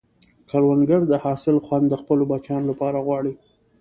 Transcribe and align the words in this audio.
کروندګر 0.49 1.01
د 1.07 1.13
حاصل 1.23 1.55
خوند 1.65 1.85
د 1.89 1.93
خپلو 2.01 2.23
بچیانو 2.31 2.69
لپاره 2.71 2.97
غواړي 3.07 3.33